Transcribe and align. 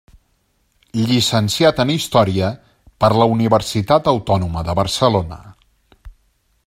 Llicenciat 1.09 1.81
en 1.83 1.91
Història 1.95 2.49
per 3.05 3.11
la 3.19 3.29
Universitat 3.35 4.11
Autònoma 4.15 4.65
de 4.71 4.77
Barcelona. 4.81 5.39